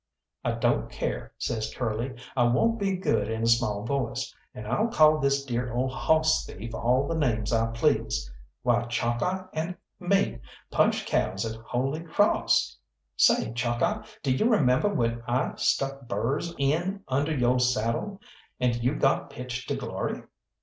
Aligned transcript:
"I 0.43 0.53
don't 0.53 0.89
care," 0.89 1.31
says 1.37 1.71
Curly. 1.75 2.15
"I 2.35 2.45
won't 2.45 2.79
be 2.79 2.97
good 2.97 3.27
in 3.29 3.43
a 3.43 3.47
small 3.47 3.85
voice, 3.85 4.33
and 4.51 4.65
I'll 4.65 4.87
call 4.87 5.19
this 5.19 5.45
dear 5.45 5.71
ole 5.71 5.89
hoss 5.89 6.43
thief 6.43 6.73
all 6.73 7.07
the 7.07 7.13
names 7.13 7.53
I 7.53 7.67
please. 7.67 8.33
Why, 8.63 8.85
Chalkeye 8.85 9.45
and 9.53 9.75
me 9.99 10.39
punched 10.71 11.07
cows 11.07 11.45
at 11.45 11.61
Holy 11.61 12.01
Cross! 12.01 12.79
Say, 13.15 13.51
Chalkeye, 13.53 14.03
d'you 14.23 14.49
remember 14.49 14.89
when 14.91 15.21
I 15.27 15.51
stuck 15.57 16.07
burrs 16.07 16.55
in 16.57 17.03
under 17.07 17.37
yo' 17.37 17.59
saddle, 17.59 18.19
and 18.59 18.75
you 18.83 18.95
got 18.95 19.29
pitched 19.29 19.67
to 19.69 19.75
glory? 19.75 20.23